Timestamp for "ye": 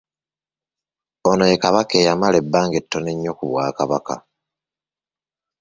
1.51-1.61